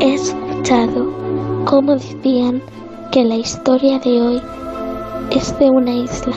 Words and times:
He 0.00 0.14
escuchado 0.14 1.12
cómo 1.64 1.96
decían 1.96 2.62
que 3.10 3.24
la 3.24 3.34
historia 3.34 3.98
de 3.98 4.22
hoy 4.22 4.42
es 5.30 5.58
de 5.58 5.70
una 5.70 5.92
isla 5.92 6.36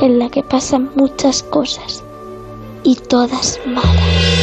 en 0.00 0.18
la 0.18 0.30
que 0.30 0.42
pasan 0.42 0.90
muchas 0.94 1.42
cosas 1.42 2.02
y 2.82 2.96
todas 2.96 3.60
malas. 3.66 4.39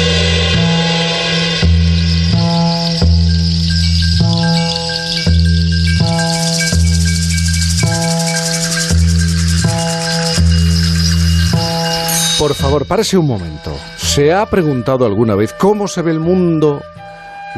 Por 12.40 12.54
favor, 12.54 12.86
párese 12.86 13.18
un 13.18 13.26
momento. 13.26 13.76
¿Se 13.98 14.32
ha 14.32 14.46
preguntado 14.46 15.08
alguna 15.08 15.34
vez 15.34 15.54
cómo 15.54 15.88
se 15.88 16.04
ve 16.04 16.12
el 16.12 16.20
mundo 16.20 16.82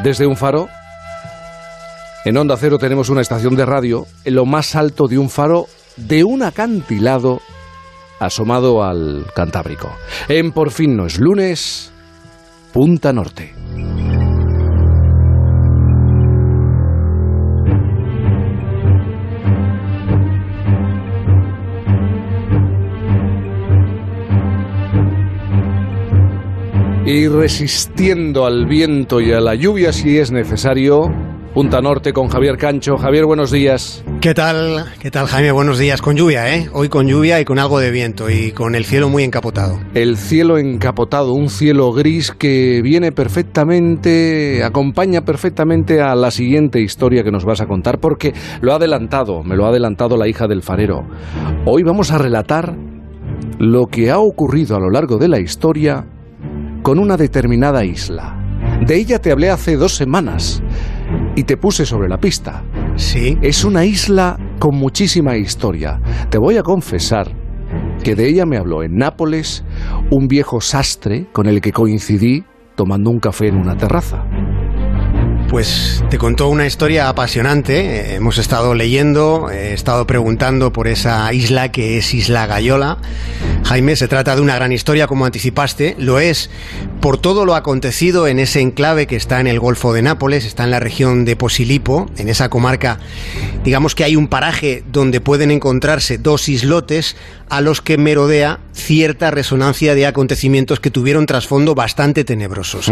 desde 0.02 0.26
un 0.26 0.36
faro? 0.36 0.68
En 2.24 2.38
Onda 2.38 2.56
Cero 2.56 2.78
tenemos 2.78 3.10
una 3.10 3.20
estación 3.20 3.56
de 3.56 3.66
radio 3.66 4.06
en 4.24 4.36
lo 4.36 4.46
más 4.46 4.74
alto 4.76 5.06
de 5.06 5.18
un 5.18 5.28
faro 5.28 5.66
de 5.96 6.24
un 6.24 6.42
acantilado 6.42 7.40
asomado 8.20 8.82
al 8.82 9.26
Cantábrico. 9.34 9.90
En 10.28 10.52
Por 10.52 10.70
fin 10.70 10.96
no 10.96 11.04
es 11.04 11.18
lunes, 11.18 11.92
Punta 12.72 13.12
Norte. 13.12 13.54
Y 27.12 27.26
resistiendo 27.26 28.46
al 28.46 28.66
viento 28.66 29.20
y 29.20 29.32
a 29.32 29.40
la 29.40 29.56
lluvia 29.56 29.92
si 29.92 30.18
es 30.18 30.30
necesario, 30.30 31.12
Punta 31.52 31.80
Norte 31.80 32.12
con 32.12 32.28
Javier 32.28 32.56
Cancho. 32.56 32.98
Javier, 32.98 33.24
buenos 33.24 33.50
días. 33.50 34.04
¿Qué 34.20 34.32
tal? 34.32 34.84
¿Qué 35.00 35.10
tal, 35.10 35.26
Jaime? 35.26 35.50
Buenos 35.50 35.80
días. 35.80 36.00
Con 36.02 36.14
lluvia, 36.14 36.54
¿eh? 36.54 36.68
Hoy 36.72 36.88
con 36.88 37.08
lluvia 37.08 37.40
y 37.40 37.44
con 37.44 37.58
algo 37.58 37.80
de 37.80 37.90
viento 37.90 38.30
y 38.30 38.52
con 38.52 38.76
el 38.76 38.84
cielo 38.84 39.08
muy 39.08 39.24
encapotado. 39.24 39.80
El 39.92 40.18
cielo 40.18 40.56
encapotado, 40.56 41.32
un 41.32 41.48
cielo 41.48 41.90
gris 41.90 42.30
que 42.30 42.80
viene 42.80 43.10
perfectamente, 43.10 44.62
acompaña 44.62 45.22
perfectamente 45.22 46.00
a 46.00 46.14
la 46.14 46.30
siguiente 46.30 46.80
historia 46.80 47.24
que 47.24 47.32
nos 47.32 47.44
vas 47.44 47.60
a 47.60 47.66
contar, 47.66 47.98
porque 47.98 48.34
lo 48.60 48.72
ha 48.72 48.76
adelantado, 48.76 49.42
me 49.42 49.56
lo 49.56 49.66
ha 49.66 49.70
adelantado 49.70 50.16
la 50.16 50.28
hija 50.28 50.46
del 50.46 50.62
farero. 50.62 51.02
Hoy 51.66 51.82
vamos 51.82 52.12
a 52.12 52.18
relatar 52.18 52.76
lo 53.58 53.86
que 53.86 54.12
ha 54.12 54.20
ocurrido 54.20 54.76
a 54.76 54.80
lo 54.80 54.90
largo 54.90 55.18
de 55.18 55.26
la 55.26 55.40
historia 55.40 56.06
con 56.82 56.98
una 56.98 57.16
determinada 57.16 57.84
isla. 57.84 58.36
De 58.86 58.96
ella 58.96 59.20
te 59.20 59.30
hablé 59.30 59.50
hace 59.50 59.76
dos 59.76 59.94
semanas 59.94 60.62
y 61.36 61.44
te 61.44 61.56
puse 61.56 61.84
sobre 61.84 62.08
la 62.08 62.18
pista. 62.18 62.64
Sí. 62.96 63.36
Es 63.42 63.64
una 63.64 63.84
isla 63.84 64.38
con 64.58 64.76
muchísima 64.76 65.36
historia. 65.36 66.00
Te 66.30 66.38
voy 66.38 66.56
a 66.56 66.62
confesar 66.62 67.28
que 68.02 68.14
de 68.14 68.28
ella 68.28 68.46
me 68.46 68.56
habló 68.56 68.82
en 68.82 68.96
Nápoles 68.96 69.64
un 70.10 70.26
viejo 70.26 70.60
sastre 70.60 71.28
con 71.32 71.46
el 71.46 71.60
que 71.60 71.72
coincidí 71.72 72.44
tomando 72.74 73.10
un 73.10 73.20
café 73.20 73.48
en 73.48 73.56
una 73.56 73.76
terraza. 73.76 74.24
Pues 75.50 76.04
te 76.08 76.16
contó 76.16 76.48
una 76.48 76.64
historia 76.64 77.08
apasionante. 77.08 78.14
Hemos 78.14 78.38
estado 78.38 78.74
leyendo, 78.74 79.50
he 79.50 79.72
estado 79.72 80.06
preguntando 80.06 80.72
por 80.72 80.86
esa 80.86 81.32
isla 81.32 81.72
que 81.72 81.98
es 81.98 82.14
Isla 82.14 82.46
Gallola. 82.46 82.98
Jaime, 83.70 83.94
se 83.94 84.08
trata 84.08 84.34
de 84.34 84.42
una 84.42 84.56
gran 84.56 84.72
historia, 84.72 85.06
como 85.06 85.26
anticipaste. 85.26 85.94
Lo 85.96 86.18
es 86.18 86.50
por 87.00 87.18
todo 87.18 87.44
lo 87.44 87.54
acontecido 87.54 88.26
en 88.26 88.40
ese 88.40 88.60
enclave 88.60 89.06
que 89.06 89.14
está 89.14 89.38
en 89.38 89.46
el 89.46 89.60
Golfo 89.60 89.92
de 89.92 90.02
Nápoles, 90.02 90.44
está 90.44 90.64
en 90.64 90.72
la 90.72 90.80
región 90.80 91.24
de 91.24 91.36
Posilipo, 91.36 92.10
en 92.16 92.28
esa 92.28 92.48
comarca. 92.48 92.98
Digamos 93.62 93.94
que 93.94 94.02
hay 94.02 94.16
un 94.16 94.26
paraje 94.26 94.82
donde 94.90 95.20
pueden 95.20 95.52
encontrarse 95.52 96.18
dos 96.18 96.48
islotes 96.48 97.14
a 97.48 97.60
los 97.60 97.80
que 97.80 97.96
merodea 97.96 98.58
cierta 98.72 99.30
resonancia 99.30 99.94
de 99.94 100.04
acontecimientos 100.04 100.80
que 100.80 100.90
tuvieron 100.90 101.26
trasfondo 101.26 101.76
bastante 101.76 102.24
tenebrosos. 102.24 102.90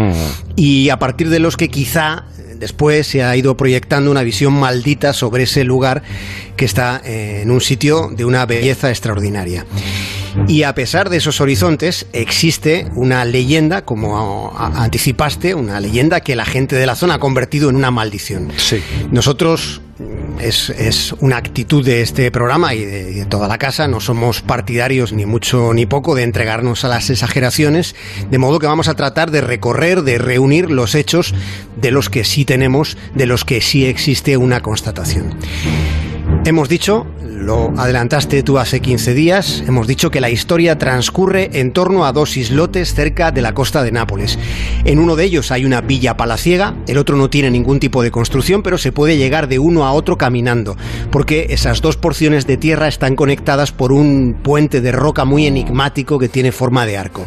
Y 0.55 0.91
a 0.91 0.97
partir 0.97 1.27
de 1.27 1.39
los 1.39 1.57
que 1.57 1.67
quizá 1.67 2.23
después 2.57 3.05
se 3.05 3.21
ha 3.21 3.35
ido 3.35 3.57
proyectando 3.57 4.09
una 4.11 4.23
visión 4.23 4.53
maldita 4.53 5.11
sobre 5.11 5.43
ese 5.43 5.65
lugar 5.65 6.03
que 6.55 6.63
está 6.63 7.01
eh, 7.03 7.41
en 7.43 7.51
un 7.51 7.59
sitio 7.59 8.11
de 8.15 8.23
una 8.23 8.45
belleza 8.45 8.89
extraordinaria. 8.89 9.65
Y 10.49 10.63
a 10.63 10.73
pesar 10.73 11.11
de 11.11 11.17
esos 11.17 11.41
horizontes, 11.41 12.07
existe 12.11 12.87
una 12.95 13.23
leyenda, 13.23 13.85
como 13.85 14.51
anticipaste, 14.57 15.53
una 15.53 15.79
leyenda 15.79 16.21
que 16.21 16.35
la 16.35 16.43
gente 16.43 16.75
de 16.75 16.87
la 16.87 16.95
zona 16.95 17.13
ha 17.13 17.19
convertido 17.19 17.69
en 17.69 17.75
una 17.75 17.91
maldición. 17.91 18.51
Sí. 18.57 18.81
Nosotros, 19.11 19.79
mm, 19.99 20.39
es, 20.39 20.71
es 20.71 21.13
una 21.19 21.37
actitud 21.37 21.85
de 21.85 22.01
este 22.01 22.31
programa 22.31 22.73
y 22.73 22.83
de, 22.83 23.11
y 23.11 23.13
de 23.13 23.25
toda 23.27 23.47
la 23.47 23.59
casa, 23.59 23.87
no 23.87 23.99
somos 23.99 24.41
partidarios 24.41 25.13
ni 25.13 25.27
mucho 25.27 25.71
ni 25.71 25.85
poco 25.85 26.15
de 26.15 26.23
entregarnos 26.23 26.83
a 26.83 26.87
las 26.87 27.11
exageraciones, 27.11 27.95
de 28.31 28.37
modo 28.39 28.57
que 28.57 28.65
vamos 28.65 28.87
a 28.87 28.95
tratar 28.95 29.29
de 29.29 29.41
recorrer, 29.41 30.01
de 30.01 30.17
reunir 30.17 30.71
los 30.71 30.95
hechos 30.95 31.35
de 31.79 31.91
los 31.91 32.09
que 32.09 32.23
sí 32.23 32.43
tenemos, 32.43 32.97
de 33.13 33.27
los 33.27 33.45
que 33.45 33.61
sí 33.61 33.85
existe 33.85 34.35
una 34.35 34.61
constatación. 34.61 35.35
Hemos 36.45 36.69
dicho, 36.69 37.05
lo 37.21 37.73
adelantaste 37.77 38.43
tú 38.43 38.57
hace 38.57 38.79
15 38.79 39.13
días, 39.13 39.63
hemos 39.67 39.87
dicho 39.87 40.09
que 40.09 40.21
la 40.21 40.29
historia 40.29 40.77
transcurre 40.77 41.49
en 41.59 41.73
torno 41.73 42.05
a 42.05 42.13
dos 42.13 42.37
islotes 42.37 42.93
cerca 42.93 43.31
de 43.31 43.41
la 43.41 43.53
costa 43.53 43.83
de 43.83 43.91
Nápoles. 43.91 44.39
En 44.85 44.99
uno 44.99 45.15
de 45.15 45.25
ellos 45.25 45.51
hay 45.51 45.65
una 45.65 45.81
villa 45.81 46.15
palaciega, 46.17 46.75
el 46.87 46.97
otro 46.97 47.17
no 47.17 47.29
tiene 47.29 47.51
ningún 47.51 47.79
tipo 47.79 48.01
de 48.01 48.11
construcción, 48.11 48.63
pero 48.63 48.77
se 48.77 48.91
puede 48.91 49.17
llegar 49.17 49.47
de 49.47 49.59
uno 49.59 49.85
a 49.85 49.91
otro 49.91 50.17
caminando, 50.17 50.77
porque 51.11 51.47
esas 51.49 51.81
dos 51.81 51.97
porciones 51.97 52.47
de 52.47 52.57
tierra 52.57 52.87
están 52.87 53.15
conectadas 53.15 53.71
por 53.71 53.91
un 53.91 54.37
puente 54.41 54.81
de 54.81 54.91
roca 54.91 55.25
muy 55.25 55.45
enigmático 55.45 56.17
que 56.17 56.29
tiene 56.29 56.51
forma 56.51 56.85
de 56.85 56.97
arco. 56.97 57.23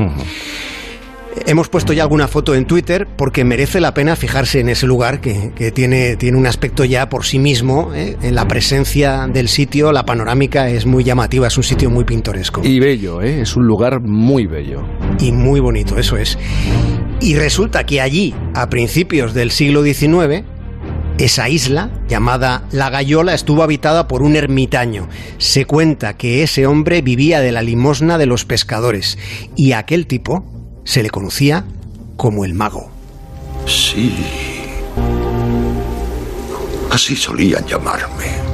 Hemos 1.47 1.69
puesto 1.69 1.93
ya 1.93 2.03
alguna 2.03 2.29
foto 2.29 2.55
en 2.55 2.67
Twitter 2.67 3.09
porque 3.17 3.45
merece 3.45 3.81
la 3.81 3.95
pena 3.95 4.17
fijarse 4.17 4.61
en 4.61 4.69
ese 4.69 4.87
lugar 4.87 5.21
que, 5.21 5.53
que 5.55 5.73
tiene, 5.73 6.17
tiene 6.17 6.37
un 6.37 6.47
aspecto 6.47 6.85
ya 6.85 7.09
por 7.09 7.25
sí 7.25 7.39
mismo. 7.39 7.93
¿eh? 7.95 8.17
En 8.23 8.35
la 8.35 8.47
presencia 8.47 9.27
del 9.27 9.49
sitio, 9.49 9.93
la 9.93 10.05
panorámica 10.05 10.69
es 10.69 10.87
muy 10.87 11.05
llamativa, 11.05 11.47
es 11.47 11.57
un 11.57 11.63
sitio 11.63 11.91
muy 11.91 12.05
pintoresco. 12.05 12.61
Y 12.65 12.81
bello, 12.81 13.23
¿eh? 13.23 13.41
es 13.41 13.57
un 13.57 13.67
lugar 13.67 14.01
muy 14.01 14.47
bello. 14.47 14.83
Y 15.21 15.33
muy 15.33 15.61
bonito, 15.61 15.99
eso 15.99 16.17
es. 16.17 16.39
Y 17.21 17.35
resulta 17.37 17.87
que 17.87 18.01
allí, 18.01 18.35
a 18.55 18.69
principios 18.69 19.33
del 19.33 19.53
siglo 19.53 19.83
XIX, 19.83 20.45
esa 21.19 21.49
isla, 21.49 21.91
llamada 22.09 22.65
La 22.73 22.91
Gallola, 22.91 23.35
estuvo 23.35 23.63
habitada 23.63 24.09
por 24.09 24.23
un 24.23 24.37
ermitaño. 24.37 25.09
Se 25.39 25.65
cuenta 25.65 26.17
que 26.17 26.43
ese 26.43 26.67
hombre 26.67 27.01
vivía 27.01 27.41
de 27.41 27.53
la 27.53 27.63
limosna 27.63 28.19
de 28.19 28.27
los 28.27 28.45
pescadores 28.45 29.19
y 29.57 29.73
aquel 29.73 30.07
tipo 30.07 30.62
se 30.85 31.03
le 31.03 31.11
conocía 31.11 31.65
como 32.17 32.45
el 32.45 32.55
mago. 32.55 32.91
Sí. 33.67 34.15
Así 36.91 37.17
solían 37.17 37.65
llamarme. 37.67 38.53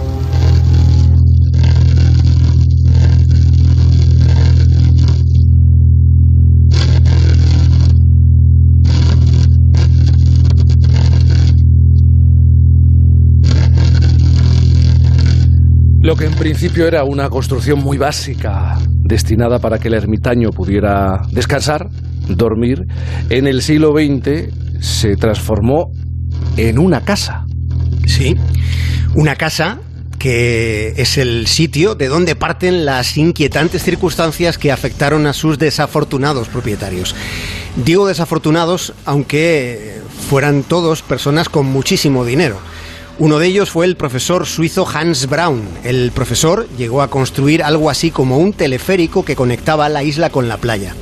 Lo 16.00 16.16
que 16.16 16.24
en 16.24 16.32
principio 16.32 16.86
era 16.86 17.04
una 17.04 17.28
construcción 17.28 17.80
muy 17.80 17.98
básica, 17.98 18.78
destinada 19.02 19.58
para 19.58 19.78
que 19.78 19.88
el 19.88 19.94
ermitaño 19.94 20.48
pudiera 20.52 21.20
descansar, 21.32 21.90
dormir, 22.28 22.86
en 23.30 23.46
el 23.46 23.62
siglo 23.62 23.92
XX 23.92 24.52
se 24.80 25.16
transformó 25.16 25.92
en 26.56 26.78
una 26.78 27.02
casa. 27.02 27.46
Sí, 28.06 28.36
una 29.14 29.36
casa 29.36 29.80
que 30.18 30.94
es 30.96 31.16
el 31.16 31.46
sitio 31.46 31.94
de 31.94 32.08
donde 32.08 32.34
parten 32.34 32.84
las 32.84 33.16
inquietantes 33.16 33.82
circunstancias 33.84 34.58
que 34.58 34.72
afectaron 34.72 35.26
a 35.26 35.32
sus 35.32 35.58
desafortunados 35.58 36.48
propietarios. 36.48 37.14
Digo 37.76 38.08
desafortunados, 38.08 38.92
aunque 39.04 40.00
fueran 40.28 40.64
todos 40.64 41.02
personas 41.02 41.48
con 41.48 41.66
muchísimo 41.66 42.24
dinero. 42.24 42.58
Uno 43.20 43.38
de 43.38 43.46
ellos 43.48 43.70
fue 43.70 43.86
el 43.86 43.96
profesor 43.96 44.46
suizo 44.46 44.86
Hans 44.86 45.28
Braun. 45.28 45.62
El 45.84 46.12
profesor 46.12 46.68
llegó 46.76 47.02
a 47.02 47.10
construir 47.10 47.62
algo 47.62 47.90
así 47.90 48.10
como 48.10 48.38
un 48.38 48.52
teleférico 48.52 49.24
que 49.24 49.36
conectaba 49.36 49.88
la 49.88 50.02
isla 50.04 50.30
con 50.30 50.48
la 50.48 50.56
playa. 50.56 50.94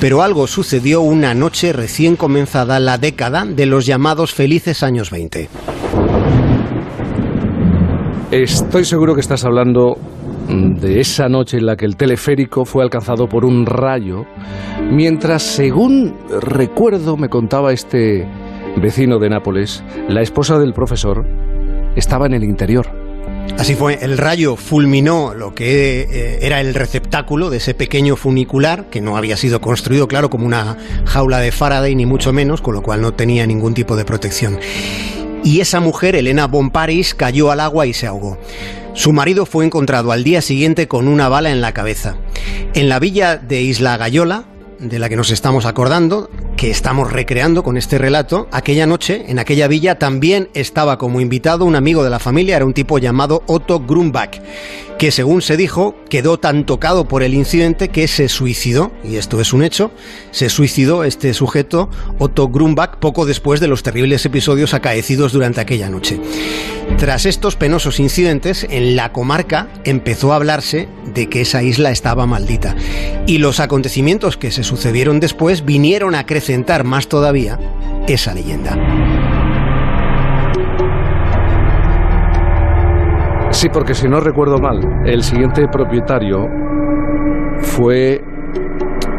Pero 0.00 0.22
algo 0.22 0.46
sucedió 0.46 1.02
una 1.02 1.34
noche 1.34 1.74
recién 1.74 2.16
comenzada 2.16 2.80
la 2.80 2.96
década 2.96 3.44
de 3.44 3.66
los 3.66 3.84
llamados 3.84 4.32
felices 4.32 4.82
años 4.82 5.10
20. 5.10 5.48
Estoy 8.30 8.84
seguro 8.86 9.14
que 9.14 9.20
estás 9.20 9.44
hablando 9.44 9.98
de 10.48 11.00
esa 11.00 11.28
noche 11.28 11.58
en 11.58 11.66
la 11.66 11.76
que 11.76 11.84
el 11.84 11.96
teleférico 11.96 12.64
fue 12.64 12.82
alcanzado 12.82 13.26
por 13.26 13.44
un 13.44 13.66
rayo, 13.66 14.24
mientras, 14.90 15.42
según 15.42 16.16
recuerdo, 16.40 17.18
me 17.18 17.28
contaba 17.28 17.72
este 17.72 18.26
vecino 18.80 19.18
de 19.18 19.28
Nápoles, 19.28 19.84
la 20.08 20.22
esposa 20.22 20.58
del 20.58 20.72
profesor 20.72 21.26
estaba 21.94 22.26
en 22.26 22.34
el 22.34 22.44
interior. 22.44 22.99
Así 23.58 23.74
fue, 23.74 23.98
el 24.02 24.16
rayo 24.16 24.56
fulminó 24.56 25.34
lo 25.34 25.54
que 25.54 26.00
eh, 26.02 26.38
era 26.42 26.60
el 26.60 26.74
receptáculo 26.74 27.50
de 27.50 27.58
ese 27.58 27.74
pequeño 27.74 28.16
funicular, 28.16 28.86
que 28.90 29.00
no 29.00 29.16
había 29.16 29.36
sido 29.36 29.60
construido, 29.60 30.08
claro, 30.08 30.30
como 30.30 30.46
una 30.46 30.78
jaula 31.04 31.38
de 31.38 31.52
Faraday, 31.52 31.94
ni 31.94 32.06
mucho 32.06 32.32
menos, 32.32 32.60
con 32.62 32.74
lo 32.74 32.82
cual 32.82 33.02
no 33.02 33.12
tenía 33.12 33.46
ningún 33.46 33.74
tipo 33.74 33.96
de 33.96 34.04
protección. 34.04 34.58
Y 35.44 35.60
esa 35.60 35.80
mujer, 35.80 36.16
Elena 36.16 36.50
Paris, 36.70 37.14
cayó 37.14 37.50
al 37.50 37.60
agua 37.60 37.86
y 37.86 37.92
se 37.92 38.06
ahogó. 38.06 38.38
Su 38.92 39.12
marido 39.12 39.46
fue 39.46 39.64
encontrado 39.64 40.12
al 40.12 40.24
día 40.24 40.42
siguiente 40.42 40.88
con 40.88 41.08
una 41.08 41.28
bala 41.28 41.50
en 41.50 41.60
la 41.60 41.72
cabeza. 41.72 42.16
En 42.74 42.88
la 42.88 42.98
villa 42.98 43.36
de 43.36 43.62
Isla 43.62 43.96
Gayola, 43.96 44.44
de 44.80 44.98
la 44.98 45.08
que 45.08 45.16
nos 45.16 45.30
estamos 45.30 45.66
acordando, 45.66 46.30
que 46.56 46.70
estamos 46.70 47.12
recreando 47.12 47.62
con 47.62 47.76
este 47.76 47.98
relato, 47.98 48.48
aquella 48.50 48.86
noche, 48.86 49.26
en 49.28 49.38
aquella 49.38 49.68
villa, 49.68 49.98
también 49.98 50.48
estaba 50.54 50.96
como 50.96 51.20
invitado 51.20 51.66
un 51.66 51.76
amigo 51.76 52.02
de 52.02 52.10
la 52.10 52.18
familia, 52.18 52.56
era 52.56 52.64
un 52.64 52.72
tipo 52.72 52.98
llamado 52.98 53.42
Otto 53.46 53.80
Grumbach, 53.80 54.40
que 55.00 55.10
según 55.12 55.40
se 55.40 55.56
dijo, 55.56 55.96
quedó 56.10 56.38
tan 56.38 56.66
tocado 56.66 57.08
por 57.08 57.22
el 57.22 57.32
incidente 57.32 57.88
que 57.88 58.06
se 58.06 58.28
suicidó, 58.28 58.92
y 59.02 59.16
esto 59.16 59.40
es 59.40 59.54
un 59.54 59.62
hecho, 59.62 59.92
se 60.30 60.50
suicidó 60.50 61.04
este 61.04 61.32
sujeto, 61.32 61.88
Otto 62.18 62.50
Grumbach, 62.50 62.98
poco 62.98 63.24
después 63.24 63.60
de 63.60 63.66
los 63.66 63.82
terribles 63.82 64.26
episodios 64.26 64.74
acaecidos 64.74 65.32
durante 65.32 65.62
aquella 65.62 65.88
noche. 65.88 66.20
Tras 66.98 67.24
estos 67.24 67.56
penosos 67.56 67.98
incidentes, 67.98 68.66
en 68.68 68.94
la 68.94 69.10
comarca 69.10 69.70
empezó 69.84 70.34
a 70.34 70.36
hablarse 70.36 70.86
de 71.14 71.30
que 71.30 71.40
esa 71.40 71.62
isla 71.62 71.90
estaba 71.90 72.26
maldita, 72.26 72.76
y 73.26 73.38
los 73.38 73.58
acontecimientos 73.58 74.36
que 74.36 74.50
se 74.50 74.64
sucedieron 74.64 75.18
después 75.18 75.64
vinieron 75.64 76.14
a 76.14 76.18
acrecentar 76.18 76.84
más 76.84 77.08
todavía 77.08 77.58
esa 78.06 78.34
leyenda. 78.34 79.19
Sí, 83.50 83.68
porque 83.72 83.94
si 83.94 84.08
no 84.08 84.20
recuerdo 84.20 84.58
mal, 84.58 84.80
el 85.04 85.22
siguiente 85.22 85.66
propietario 85.68 86.46
fue 87.58 88.20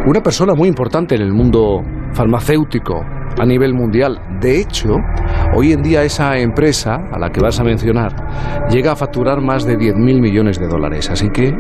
una 0.06 0.22
persona 0.22 0.56
muy 0.56 0.68
importante 0.68 1.16
en 1.16 1.22
el 1.22 1.34
mundo 1.34 1.84
farmacéutico 2.14 3.04
a 3.40 3.46
nivel 3.46 3.74
mundial. 3.74 4.20
De 4.40 4.60
hecho, 4.60 4.96
hoy 5.56 5.74
en 5.74 5.82
día 5.82 6.04
esa 6.04 6.38
empresa 6.38 6.96
a 7.12 7.20
la 7.20 7.30
que 7.30 7.42
vas 7.42 7.60
a 7.60 7.64
mencionar 7.64 8.68
llega 8.70 8.94
a 8.94 8.96
facturar 8.96 9.42
más 9.42 9.66
de 9.66 9.78
10.000 9.78 10.22
millones 10.22 10.60
de 10.60 10.68
dólares. 10.68 11.10
Así 11.10 11.30
que... 11.30 11.54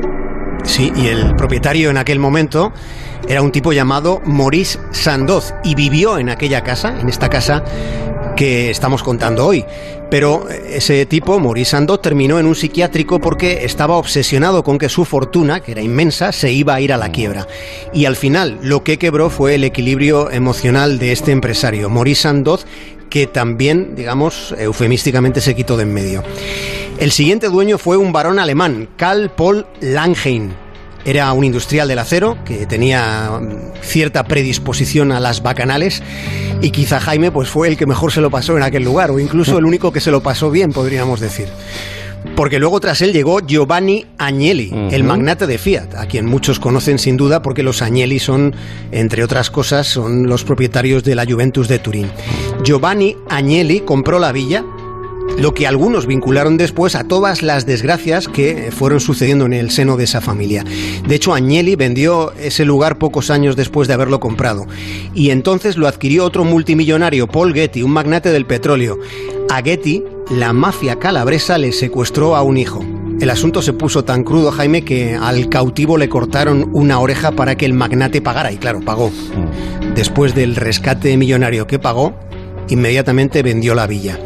Sí, 0.63 0.91
y 0.95 1.07
el 1.07 1.35
propietario 1.35 1.89
en 1.89 1.97
aquel 1.97 2.19
momento 2.19 2.71
era 3.27 3.41
un 3.41 3.51
tipo 3.51 3.73
llamado 3.73 4.21
Maurice 4.25 4.79
Sandoz 4.91 5.53
y 5.63 5.75
vivió 5.75 6.17
en 6.17 6.29
aquella 6.29 6.61
casa, 6.61 6.99
en 6.99 7.09
esta 7.09 7.29
casa 7.29 7.63
que 8.41 8.71
estamos 8.71 9.03
contando 9.03 9.45
hoy. 9.45 9.63
Pero 10.09 10.49
ese 10.49 11.05
tipo, 11.05 11.39
Maurice 11.39 11.77
terminó 12.01 12.39
en 12.39 12.47
un 12.47 12.55
psiquiátrico 12.55 13.19
porque 13.19 13.65
estaba 13.65 13.97
obsesionado 13.97 14.63
con 14.63 14.79
que 14.79 14.89
su 14.89 15.05
fortuna, 15.05 15.59
que 15.59 15.73
era 15.73 15.81
inmensa, 15.81 16.31
se 16.31 16.51
iba 16.51 16.73
a 16.73 16.81
ir 16.81 16.91
a 16.91 16.97
la 16.97 17.11
quiebra. 17.11 17.47
Y 17.93 18.05
al 18.05 18.15
final 18.15 18.57
lo 18.63 18.83
que 18.83 18.97
quebró 18.97 19.29
fue 19.29 19.53
el 19.53 19.63
equilibrio 19.63 20.31
emocional 20.31 20.97
de 20.97 21.11
este 21.11 21.31
empresario, 21.31 21.87
Maurice 21.91 22.23
Sandoz, 22.23 22.65
que 23.11 23.27
también, 23.27 23.93
digamos, 23.93 24.55
eufemísticamente 24.57 25.39
se 25.39 25.53
quitó 25.53 25.77
de 25.77 25.83
en 25.83 25.93
medio. 25.93 26.23
El 26.97 27.11
siguiente 27.11 27.45
dueño 27.45 27.77
fue 27.77 27.95
un 27.95 28.11
varón 28.11 28.39
alemán, 28.39 28.89
Karl 28.97 29.29
Paul 29.29 29.67
Langheim 29.81 30.49
era 31.05 31.31
un 31.33 31.43
industrial 31.43 31.87
del 31.87 31.99
acero 31.99 32.37
que 32.45 32.65
tenía 32.65 33.39
mm, 33.39 33.81
cierta 33.81 34.23
predisposición 34.23 35.11
a 35.11 35.19
las 35.19 35.43
bacanales 35.43 36.03
y 36.61 36.71
quizá 36.71 36.99
Jaime 36.99 37.31
pues 37.31 37.49
fue 37.49 37.67
el 37.67 37.77
que 37.77 37.85
mejor 37.85 38.11
se 38.11 38.21
lo 38.21 38.29
pasó 38.29 38.55
en 38.57 38.63
aquel 38.63 38.83
lugar 38.83 39.11
o 39.11 39.19
incluso 39.19 39.57
el 39.57 39.65
único 39.71 39.91
que 39.91 39.99
se 39.99 40.11
lo 40.11 40.21
pasó 40.21 40.51
bien, 40.51 40.71
podríamos 40.71 41.19
decir. 41.19 41.47
Porque 42.35 42.59
luego 42.59 42.79
tras 42.79 43.01
él 43.01 43.13
llegó 43.13 43.39
Giovanni 43.39 44.05
Agnelli, 44.17 44.71
el 44.91 45.03
magnate 45.03 45.47
de 45.47 45.57
Fiat, 45.57 45.95
a 45.95 46.05
quien 46.05 46.25
muchos 46.25 46.59
conocen 46.59 46.99
sin 46.99 47.17
duda 47.17 47.41
porque 47.41 47.63
los 47.63 47.81
Agnelli 47.81 48.19
son, 48.19 48.55
entre 48.91 49.23
otras 49.23 49.49
cosas, 49.49 49.87
son 49.87 50.27
los 50.27 50.43
propietarios 50.43 51.03
de 51.03 51.15
la 51.15 51.25
Juventus 51.25 51.67
de 51.67 51.79
Turín. 51.79 52.11
Giovanni 52.63 53.17
Agnelli 53.29 53.81
compró 53.81 54.19
la 54.19 54.31
villa 54.31 54.63
lo 55.37 55.53
que 55.53 55.67
algunos 55.67 56.07
vincularon 56.07 56.57
después 56.57 56.95
a 56.95 57.03
todas 57.03 57.41
las 57.41 57.65
desgracias 57.65 58.27
que 58.27 58.71
fueron 58.71 58.99
sucediendo 58.99 59.45
en 59.45 59.53
el 59.53 59.71
seno 59.71 59.97
de 59.97 60.03
esa 60.03 60.21
familia. 60.21 60.63
De 61.07 61.15
hecho, 61.15 61.33
Agnelli 61.33 61.75
vendió 61.75 62.33
ese 62.33 62.65
lugar 62.65 62.97
pocos 62.97 63.29
años 63.29 63.55
después 63.55 63.87
de 63.87 63.93
haberlo 63.93 64.19
comprado 64.19 64.65
y 65.13 65.31
entonces 65.31 65.77
lo 65.77 65.87
adquirió 65.87 66.25
otro 66.25 66.43
multimillonario, 66.43 67.27
Paul 67.27 67.53
Getty, 67.53 67.83
un 67.83 67.91
magnate 67.91 68.31
del 68.31 68.45
petróleo. 68.45 68.97
A 69.49 69.61
Getty, 69.61 70.03
la 70.29 70.53
mafia 70.53 70.97
calabresa 70.97 71.57
le 71.57 71.71
secuestró 71.71 72.35
a 72.35 72.41
un 72.41 72.57
hijo. 72.57 72.85
El 73.19 73.29
asunto 73.29 73.61
se 73.61 73.73
puso 73.73 74.03
tan 74.03 74.23
crudo, 74.23 74.51
Jaime, 74.51 74.83
que 74.83 75.15
al 75.15 75.47
cautivo 75.49 75.97
le 75.97 76.09
cortaron 76.09 76.69
una 76.73 76.99
oreja 76.99 77.31
para 77.31 77.55
que 77.55 77.65
el 77.65 77.73
magnate 77.73 78.21
pagara, 78.21 78.51
y 78.51 78.57
claro, 78.57 78.79
pagó. 78.79 79.09
Mm. 79.09 79.93
Después 79.93 80.33
del 80.33 80.55
rescate 80.55 81.15
millonario 81.17 81.67
que 81.67 81.77
pagó, 81.77 82.15
inmediatamente 82.71 83.43
vendió 83.43 83.75
la 83.75 83.85
villa. 83.85 84.17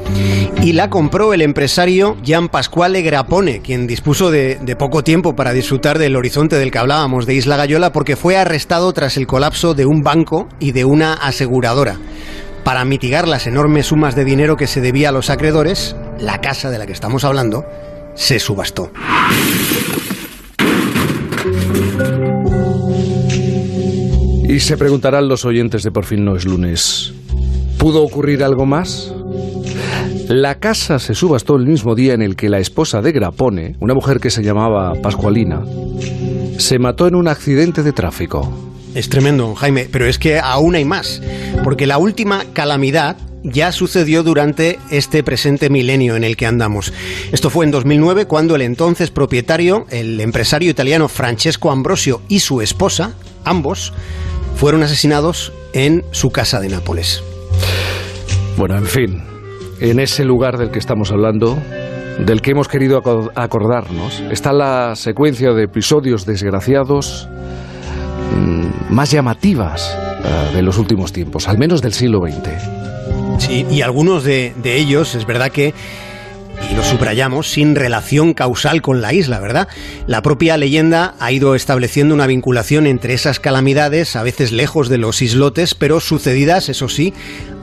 Y 0.61 0.73
la 0.73 0.89
compró 0.89 1.33
el 1.33 1.41
empresario 1.41 2.15
Gian 2.23 2.47
Pasquale 2.47 3.01
Grapone, 3.01 3.61
quien 3.61 3.87
dispuso 3.87 4.31
de, 4.31 4.75
poco 4.77 5.03
tiempo 5.03 5.35
para 5.35 5.51
disfrutar 5.51 5.99
del 5.99 6.15
horizonte 6.15 6.55
del 6.55 6.71
que 6.71 6.77
hablábamos, 6.77 7.25
de 7.25 7.33
Isla 7.33 7.57
Gallola, 7.57 7.91
porque 7.91 8.15
fue 8.15 8.37
arrestado 8.37 8.93
tras 8.93 9.17
el 9.17 9.27
colapso 9.27 9.73
de 9.73 9.85
un 9.85 10.03
banco 10.03 10.47
y 10.59 10.71
de 10.71 10.85
una 10.85 11.13
aseguradora. 11.13 11.97
Para 12.63 12.85
mitigar 12.85 13.27
las 13.27 13.47
enormes 13.47 13.87
sumas 13.87 14.15
de 14.15 14.25
dinero 14.25 14.55
que 14.57 14.67
se 14.67 14.81
debía 14.81 15.09
a 15.09 15.11
los 15.11 15.29
acreedores, 15.29 15.95
la 16.19 16.41
casa 16.41 16.69
de 16.69 16.77
la 16.77 16.85
que 16.85 16.93
estamos 16.93 17.23
hablando 17.23 17.65
se 18.15 18.39
subastó. 18.39 18.91
Y 24.47 24.59
se 24.59 24.77
preguntarán 24.77 25.27
los 25.27 25.43
oyentes 25.45 25.83
de 25.83 25.91
Por 25.91 26.05
fin 26.05 26.23
no 26.23 26.35
es 26.35 26.45
lunes. 26.45 27.13
¿Pudo 27.85 28.01
ocurrir 28.01 28.43
algo 28.43 28.65
más? 28.65 29.13
La 30.27 30.55
casa 30.55 30.97
se 30.97 31.13
subastó 31.13 31.55
el 31.55 31.67
mismo 31.67 31.93
día 31.93 32.15
en 32.15 32.23
el 32.23 32.35
que 32.35 32.49
la 32.49 32.57
esposa 32.57 32.99
de 33.03 33.11
Grapone, 33.11 33.75
una 33.79 33.93
mujer 33.93 34.19
que 34.19 34.31
se 34.31 34.41
llamaba 34.41 34.93
Pascualina, 35.03 35.63
se 36.57 36.79
mató 36.79 37.07
en 37.07 37.13
un 37.13 37.27
accidente 37.27 37.83
de 37.83 37.91
tráfico. 37.91 38.51
Es 38.95 39.07
tremendo, 39.07 39.53
Jaime, 39.53 39.87
pero 39.91 40.07
es 40.07 40.17
que 40.17 40.39
aún 40.39 40.73
hay 40.73 40.83
más, 40.83 41.21
porque 41.63 41.85
la 41.85 41.99
última 41.99 42.45
calamidad 42.53 43.17
ya 43.43 43.71
sucedió 43.71 44.23
durante 44.23 44.79
este 44.89 45.21
presente 45.21 45.69
milenio 45.69 46.15
en 46.15 46.23
el 46.23 46.37
que 46.37 46.47
andamos. 46.47 46.91
Esto 47.31 47.51
fue 47.51 47.65
en 47.65 47.71
2009 47.71 48.25
cuando 48.25 48.55
el 48.55 48.63
entonces 48.63 49.11
propietario, 49.11 49.85
el 49.91 50.19
empresario 50.21 50.71
italiano 50.71 51.07
Francesco 51.07 51.69
Ambrosio 51.69 52.23
y 52.29 52.39
su 52.39 52.61
esposa, 52.61 53.13
ambos, 53.43 53.93
fueron 54.55 54.81
asesinados 54.81 55.53
en 55.73 56.03
su 56.09 56.31
casa 56.31 56.59
de 56.59 56.69
Nápoles. 56.69 57.21
Bueno, 58.57 58.77
en 58.77 58.85
fin, 58.85 59.21
en 59.81 59.99
ese 59.99 60.23
lugar 60.23 60.57
del 60.57 60.71
que 60.71 60.79
estamos 60.79 61.11
hablando, 61.11 61.57
del 62.19 62.41
que 62.41 62.51
hemos 62.51 62.69
querido 62.69 63.01
acordarnos, 63.35 64.23
está 64.31 64.53
la 64.53 64.95
secuencia 64.95 65.51
de 65.51 65.63
episodios 65.63 66.25
desgraciados 66.25 67.27
mm, 68.37 68.93
más 68.93 69.11
llamativas 69.11 69.97
eh, 70.23 70.55
de 70.55 70.61
los 70.61 70.77
últimos 70.77 71.11
tiempos, 71.11 71.49
al 71.49 71.57
menos 71.57 71.81
del 71.81 71.91
siglo 71.91 72.21
XX. 72.21 73.43
Sí, 73.43 73.65
y 73.69 73.81
algunos 73.81 74.23
de, 74.23 74.53
ellos, 74.63 75.15
es 75.15 75.25
verdad 75.25 75.51
que 75.51 75.73
y 76.71 76.75
lo 76.75 76.83
subrayamos, 76.83 77.49
sin 77.49 77.75
relación 77.75 78.33
causal 78.33 78.81
con 78.81 79.01
la 79.01 79.13
isla, 79.13 79.41
¿verdad? 79.41 79.67
La 80.07 80.21
propia 80.21 80.55
leyenda 80.55 81.13
ha 81.19 81.31
ido 81.33 81.53
estableciendo 81.53 82.15
una 82.15 82.27
vinculación 82.27 82.87
entre 82.87 83.13
esas 83.13 83.41
calamidades, 83.41 84.15
a 84.15 84.23
veces 84.23 84.53
lejos 84.53 84.87
de 84.87 84.97
los 84.97 85.21
islotes, 85.21 85.75
pero 85.75 85.99
sucedidas, 85.99 86.69
eso 86.69 86.87
sí, 86.87 87.13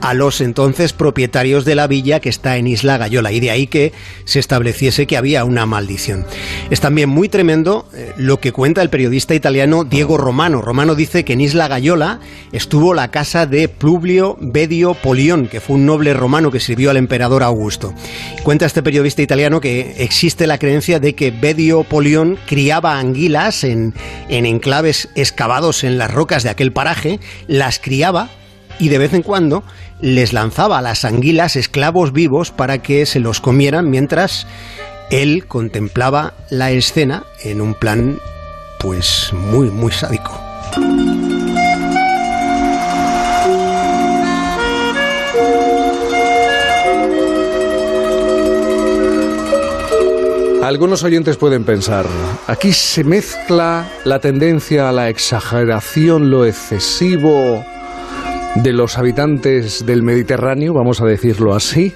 a 0.03 0.13
los 0.13 0.41
entonces 0.41 0.91
propietarios 0.91 1.63
de 1.63 1.75
la 1.75 1.87
villa 1.87 2.19
que 2.19 2.27
está 2.27 2.57
en 2.57 2.67
Isla 2.67 2.97
Gallola, 2.97 3.31
y 3.31 3.39
de 3.39 3.51
ahí 3.51 3.67
que 3.67 3.93
se 4.25 4.37
estableciese 4.37 5.07
que 5.07 5.15
había 5.15 5.45
una 5.45 5.65
maldición. 5.65 6.25
Es 6.69 6.81
también 6.81 7.07
muy 7.07 7.29
tremendo 7.29 7.87
eh, 7.93 8.11
lo 8.17 8.41
que 8.41 8.51
cuenta 8.51 8.81
el 8.81 8.89
periodista 8.89 9.33
italiano 9.33 9.85
Diego 9.85 10.17
Romano. 10.17 10.61
Romano 10.61 10.95
dice 10.95 11.23
que 11.23 11.31
en 11.33 11.41
Isla 11.41 11.69
Gallola 11.69 12.19
estuvo 12.51 12.93
la 12.93 13.11
casa 13.11 13.45
de 13.45 13.69
Publio 13.69 14.35
Bedio 14.41 14.93
Polión, 14.93 15.47
que 15.47 15.61
fue 15.61 15.77
un 15.77 15.85
noble 15.85 16.13
romano 16.13 16.51
que 16.51 16.59
sirvió 16.59 16.89
al 16.89 16.97
emperador 16.97 17.41
Augusto. 17.41 17.93
Cuenta 18.43 18.65
este 18.65 18.83
periodista 18.83 19.21
italiano 19.21 19.61
que 19.61 20.03
existe 20.03 20.47
la 20.47 20.57
creencia 20.57 20.99
de 20.99 21.15
que 21.15 21.31
Bedio 21.31 21.85
Polión 21.85 22.37
criaba 22.45 22.99
anguilas 22.99 23.63
en, 23.63 23.93
en 24.27 24.45
enclaves 24.45 25.07
excavados 25.15 25.85
en 25.85 25.97
las 25.97 26.13
rocas 26.13 26.43
de 26.43 26.49
aquel 26.49 26.73
paraje, 26.73 27.21
las 27.47 27.79
criaba 27.79 28.29
y 28.79 28.89
de 28.89 28.97
vez 28.97 29.13
en 29.13 29.21
cuando 29.21 29.63
les 30.03 30.33
lanzaba 30.33 30.79
a 30.79 30.81
las 30.81 31.05
anguilas 31.05 31.55
esclavos 31.55 32.11
vivos 32.11 32.51
para 32.51 32.79
que 32.79 33.05
se 33.05 33.21
los 33.21 33.39
comieran 33.39 33.89
mientras 33.89 34.45
él 35.09 35.45
contemplaba 35.47 36.33
la 36.49 36.71
escena 36.71 37.23
en 37.41 37.61
un 37.61 37.73
plan 37.73 38.19
pues 38.79 39.31
muy, 39.31 39.69
muy 39.69 39.93
sádico. 39.93 40.37
Algunos 50.61 51.03
oyentes 51.03 51.37
pueden 51.37 51.63
pensar, 51.63 52.05
aquí 52.47 52.73
se 52.73 53.05
mezcla 53.05 53.87
la 54.03 54.19
tendencia 54.19 54.89
a 54.89 54.91
la 54.91 55.07
exageración, 55.07 56.29
lo 56.29 56.45
excesivo 56.45 57.63
de 58.55 58.73
los 58.73 58.97
habitantes 58.97 59.85
del 59.85 60.03
Mediterráneo, 60.03 60.73
vamos 60.73 61.01
a 61.01 61.05
decirlo 61.05 61.55
así, 61.55 61.93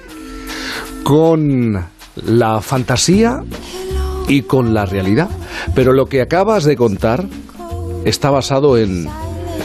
con 1.04 1.86
la 2.16 2.60
fantasía 2.60 3.40
y 4.26 4.42
con 4.42 4.74
la 4.74 4.84
realidad. 4.84 5.28
Pero 5.74 5.92
lo 5.92 6.06
que 6.06 6.20
acabas 6.20 6.64
de 6.64 6.76
contar 6.76 7.26
está 8.04 8.30
basado 8.30 8.76
en, 8.76 9.06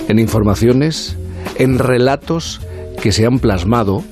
en 0.07 0.19
informaciones, 0.19 1.17
en 1.57 1.79
relatos 1.79 2.61
que 3.01 3.11
se 3.11 3.25
han 3.25 3.39
plasmado 3.39 4.03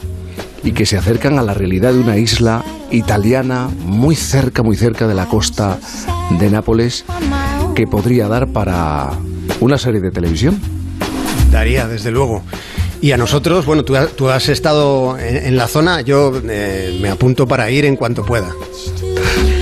y 0.64 0.74
que 0.74 0.86
se 0.86 0.98
acercan 0.98 1.40
a 1.40 1.44
la 1.44 1.54
realidad 1.54 1.94
de 1.94 2.00
una 2.00 2.18
isla 2.18 2.64
italiana 2.92 3.70
muy 3.86 4.16
cerca, 4.16 4.64
muy 4.64 4.76
cerca 4.76 5.08
de 5.08 5.16
la 5.16 5.28
costa 5.28 5.80
de 6.40 6.50
Nápoles, 6.50 7.06
que 7.76 7.88
podría 7.88 8.28
dar 8.28 8.52
para 8.52 9.12
una 9.60 9.78
serie 9.78 10.02
de 10.02 10.12
televisión. 10.12 10.60
Daría, 11.52 11.88
desde 11.88 12.12
luego. 12.12 12.44
Y 13.02 13.12
a 13.12 13.18
nosotros, 13.18 13.66
bueno, 13.66 13.84
tú, 13.84 14.30
has 14.30 14.50
estado 14.50 15.18
en, 15.18 15.58
la 15.58 15.68
zona, 15.68 16.02
yo 16.02 16.32
eh, 16.48 17.00
me 17.02 17.10
apunto 17.10 17.48
para 17.48 17.72
ir 17.72 17.86
en 17.86 17.96
cuanto 17.96 18.24
pueda. 18.24 18.52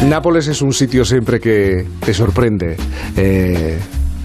Nápoles 0.06 0.48
es 0.48 0.62
un 0.62 0.74
sitio 0.74 1.06
siempre 1.06 1.40
que 1.40 1.86
te 2.06 2.14
sorprende. 2.14 2.76
Eh, 3.16 3.80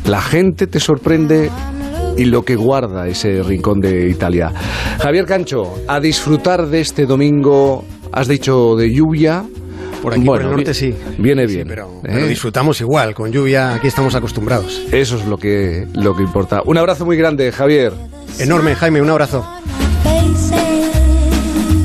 la 0.07 0.21
gente 0.21 0.67
te 0.67 0.81
sorprende 0.81 1.49
y 2.17 2.25
lo 2.25 2.43
que 2.43 2.57
guarda 2.57 3.07
ese 3.07 3.41
rincón 3.45 3.79
de 3.81 4.09
Italia. 4.09 4.53
Javier 5.01 5.27
Cancho, 5.27 5.75
a 5.87 6.01
disfrutar 6.01 6.67
de 6.67 6.81
este 6.81 7.07
domingo, 7.07 7.85
has 8.11 8.27
dicho 8.27 8.75
de 8.75 8.93
lluvia. 8.93 9.45
Por 10.03 10.13
aquí, 10.13 10.25
por 10.25 10.43
el 10.43 10.51
norte, 10.51 10.75
sí. 10.75 10.93
Viene 11.19 11.47
bien. 11.47 11.67
pero, 11.69 12.01
¿eh? 12.05 12.27
disfrutamos 12.29 12.81
igual, 12.81 13.15
con 13.15 13.31
lluvia 13.31 13.75
aquí 13.75 13.87
estamos 13.87 14.15
acostumbrados. 14.17 14.83
Eso 14.91 15.17
es 15.17 15.25
lo 15.25 15.39
que, 15.39 15.87
lo 15.95 16.15
que 16.15 16.23
importa. 16.23 16.63
Un 16.67 16.79
abrazo 16.79 17.07
muy 17.07 17.17
grande, 17.17 17.51
Javier. 17.53 17.93
Enorme, 18.39 18.75
Jaime, 18.75 19.01
un 19.01 19.11
abrazo. 19.11 19.45